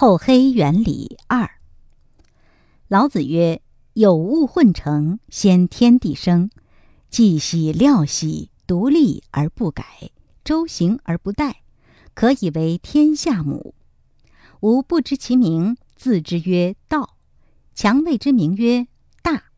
[0.00, 1.58] 厚黑原理二。
[2.88, 3.60] 老子曰
[3.92, 6.48] ：“有物混成，先天地生。
[7.10, 9.84] 既喜料喜，独立而不改，
[10.42, 11.56] 周行而不殆，
[12.14, 13.74] 可以为天下母。
[14.60, 17.18] 吾不知其名，字之曰道。
[17.74, 18.86] 强谓之名曰
[19.20, 19.52] 大。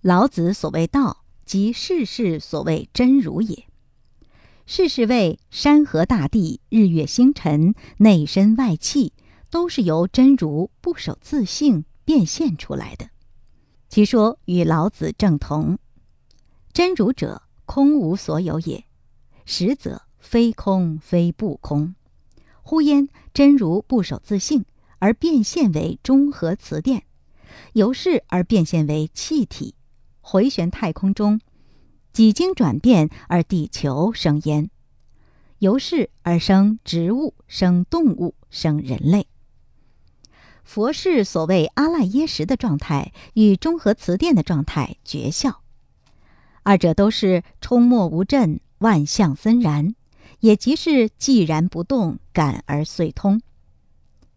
[0.00, 3.66] 老子所谓道，即世事所谓真如也。
[4.64, 9.12] 世事谓山河大地、日月星辰、内身外气。”
[9.54, 13.10] 都是由真如不守自性变现出来的，
[13.88, 15.78] 其说与老子正同。
[16.72, 18.82] 真如者，空无所有也；
[19.46, 21.94] 实则非空非不空。
[22.64, 24.64] 忽焉真如不守自性，
[24.98, 27.04] 而变现为中和磁电，
[27.74, 29.76] 由是而变现为气体，
[30.20, 31.40] 回旋太空中，
[32.12, 34.68] 几经转变而地球生焉，
[35.60, 39.28] 由是而生植物、生动物、生人类。
[40.64, 45.60] 佛事所谓阿赖耶识的状态与中和磁电的状态绝效，
[46.62, 49.94] 二者都是冲没无震，万象森然，
[50.40, 53.40] 也即是寂然不动，感而遂通。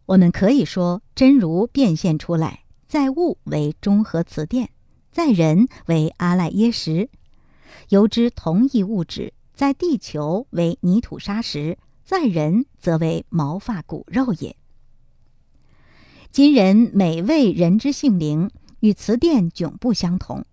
[0.06, 4.70] 我们可以说，真如变现出来，在物为中和磁电，
[5.12, 7.10] 在人为阿赖耶识。
[7.90, 14.56] 由之同一物质，在地球为泥土沙石，在人则为毛发骨肉也。
[16.38, 20.46] 今人每为人之性灵与磁电迥不相同，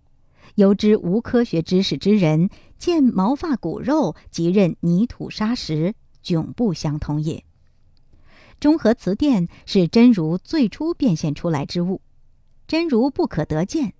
[0.54, 7.44] 由之无科学知识之人见毛发骨肉即认泥土沙石，迥不相同也。
[8.58, 12.00] 中和磁电是真如最初变现出来之物，
[12.66, 13.92] 真如不可得见。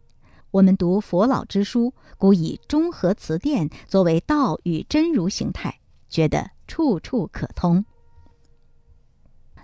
[0.52, 7.84] 我们读佛老之书，故以中和磁电作为道与真如形态，觉得处处可通。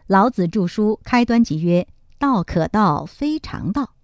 [0.06, 1.88] 老子著书开端即曰。
[2.20, 3.94] 道可道，非常道。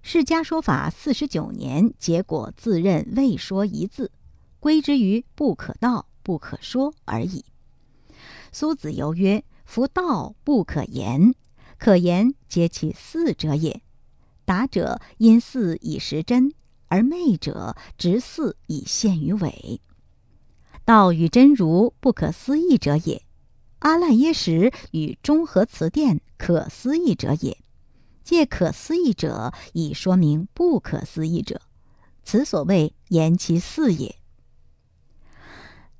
[0.00, 4.12] 释迦说法四十九年，结果自认未说一字，
[4.60, 7.44] 归之于不可道、不可说而已。
[8.52, 11.34] 苏子游曰：“夫道不可言，
[11.78, 13.82] 可言皆其四者也。
[14.44, 16.52] 达者因四以识真，
[16.86, 19.80] 而昧者执四以陷于伪。
[20.84, 23.20] 道与真如不可思议者也。”
[23.80, 27.56] 阿赖耶识与中和磁电可思议者也，
[28.24, 31.60] 借可思议者以说明不可思议者，
[32.22, 34.16] 此所谓言其四也。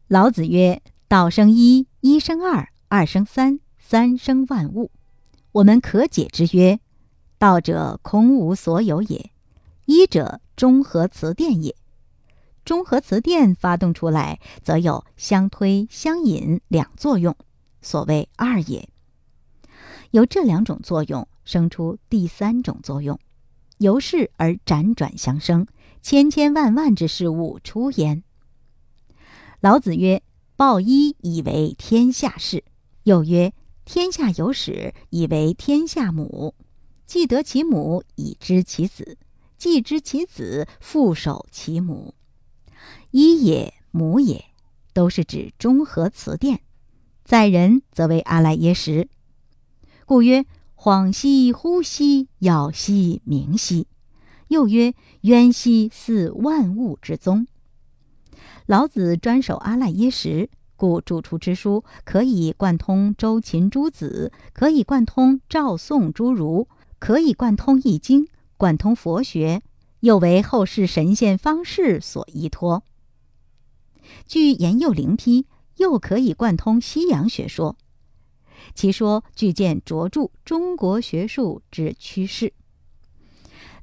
[0.08, 4.90] 老子曰：“道生一，一生二，二生三，三生万物。”
[5.52, 6.80] 我们可解之曰
[7.38, 9.30] ：“道者空无所有也，
[9.84, 11.74] 一者中和磁电也。
[12.64, 17.34] 中和磁电发动出来，则有相推相引两作用。”
[17.80, 18.88] 所谓二也，
[20.10, 23.18] 由这两种作用生出第三种作用，
[23.78, 25.66] 由是而辗转相生，
[26.02, 28.22] 千千万万之事物出焉。
[29.60, 30.22] 老子曰
[30.56, 32.64] ：“抱一以为天下事。”
[33.04, 33.52] 又曰
[33.84, 36.54] ：“天下有始，以为天下母。
[37.06, 39.16] 既得其母，以知其子；
[39.56, 42.14] 既知其子，复守其母。
[43.10, 44.44] 一也，母也，
[44.92, 46.60] 都是指中和磁电。”
[47.28, 49.06] 在人则为阿赖耶识，
[50.06, 53.86] 故曰恍兮惚兮，杳兮明兮，
[54.46, 57.46] 又曰渊兮似万物之宗。
[58.64, 66.66] 老子专守阿赖耶识，故著出之书可以贯通周秦诸子，可以贯通赵宋诸儒，
[66.98, 69.60] 可以贯通易经，贯通佛学，
[70.00, 72.82] 又为后世神仙方士所依托。
[74.26, 75.44] 据言佑灵批。
[75.78, 77.76] 又可以贯通西洋学说，
[78.74, 82.46] 其说具见卓著中国学术之趋势。《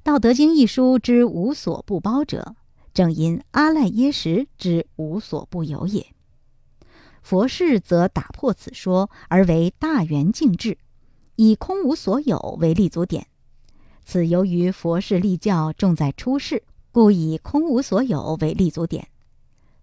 [0.03, 2.55] 道德经》一书之无所不包者，
[2.93, 6.05] 正因阿赖耶识之无所不有也。
[7.23, 10.77] 佛事则打破此说，而为大圆净智，
[11.37, 13.25] 以空无所有为立足点。
[14.05, 19.07] 此由于佛事立教重在出世，故以空无所有为立足点。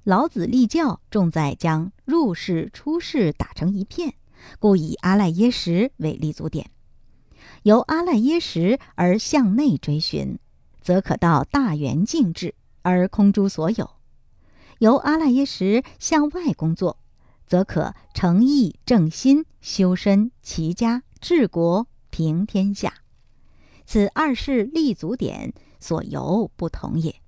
[0.05, 4.15] 老子立教重在将入世出世打成一片，
[4.59, 6.71] 故以阿赖耶识为立足点。
[7.63, 10.41] 由阿赖耶识而向内追寻，
[10.81, 13.87] 则可到大圆净智而空诸所有；
[14.81, 16.99] 由阿赖耶识向外工作，
[17.47, 22.93] 则可诚意正心修身齐家治国平天下。
[23.85, 27.22] 此二世立足点所由不同也。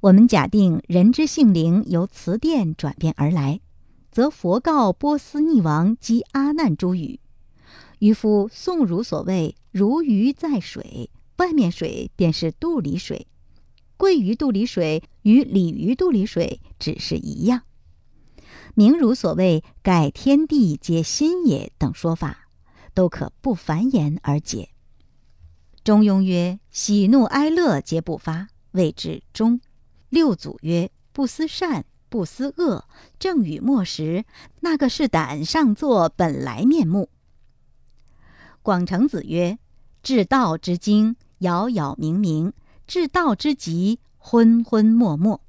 [0.00, 3.60] 我们假定人之性灵由磁电转变而来，
[4.10, 7.18] 则佛告波斯匿王及阿难诸语：
[7.98, 13.26] 渔夫宋儒所谓“如鱼在水”，外面水便是肚里水。
[13.96, 17.62] 鳜鱼肚里水与鲤鱼肚里水只是一样。
[18.74, 22.50] 明儒所谓“盖天地皆心也”等说法，
[22.92, 24.68] 都可不繁言而解。
[25.82, 29.60] 中庸曰：“喜怒哀乐皆不发，谓之中。”
[30.16, 32.86] 六祖曰：“不思善，不思恶，
[33.18, 34.24] 正与末时，
[34.60, 37.10] 那个是胆上作本来面目。”
[38.64, 39.58] 广成子曰
[40.02, 42.52] ：“至道之精，杳杳冥冥；
[42.86, 45.42] 至道之极，昏昏默默。”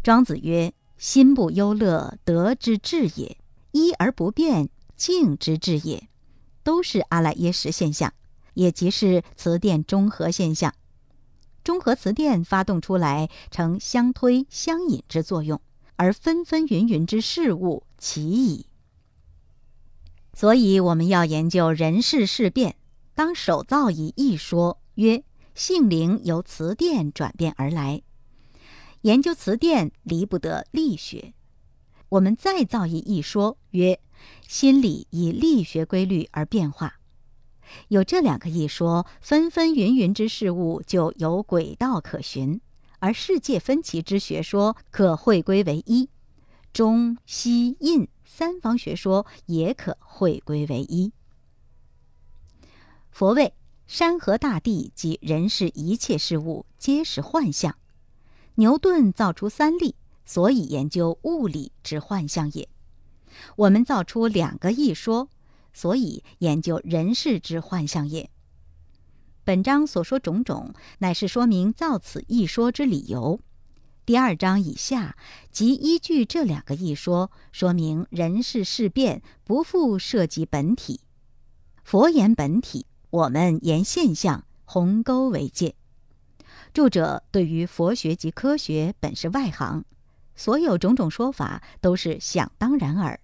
[0.00, 3.36] 庄子曰：“心不忧乐，德之至也；
[3.72, 6.06] 一而不变，静之至也。”
[6.62, 8.14] 都是阿赖耶识现象，
[8.54, 10.72] 也即是磁电中和现象。
[11.64, 15.60] 中和磁电发动出来，成相推相引之作用，
[15.96, 18.66] 而纷纷云云之事物起矣。
[20.34, 22.76] 所以我们要研究人事事变，
[23.14, 25.24] 当首造以一说，曰
[25.54, 28.02] 性灵由磁电转变而来。
[29.02, 31.34] 研究磁电离不得力学。
[32.10, 34.00] 我们再造一一说，曰
[34.46, 37.00] 心理以力学规律而变化。
[37.88, 42.60] 有这两个一说，纷纷云云之事物就有轨道可循，
[42.98, 46.08] 而世界分歧之学说可汇归为一，
[46.72, 48.08] 中西印。
[48.26, 51.12] 三方学说也可汇归为一。
[53.12, 53.54] 佛谓
[53.86, 57.76] 山河大地及人世一切事物皆是幻象。
[58.56, 59.94] 牛顿造出三力，
[60.24, 62.68] 所以研究物理之幻象也。
[63.54, 65.28] 我们造出两个一说，
[65.74, 68.30] 所以研究人世之幻象也。
[69.44, 73.38] 本章所说种种，乃是说明造此一说之理由。
[74.06, 75.16] 第二章以下，
[75.50, 81.00] 即依据这两个一说，说明人事事变不复涉及本体。
[81.82, 85.74] 佛言本体，我们言现象，鸿沟为界。
[86.72, 89.84] 著者对于佛学及科学本是外行，
[90.34, 93.20] 所有种种说法都是想当然耳，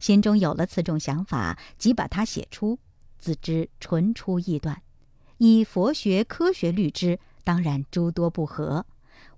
[0.00, 2.78] 心中有了此种想法，即把它写出，
[3.18, 4.80] 自知纯出臆断。
[5.38, 8.86] 以佛学科学律之，当然诸多不合。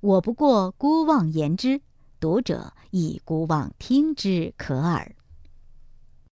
[0.01, 1.81] 我不过孤妄言之，
[2.21, 5.16] 读者亦孤妄听之可耳。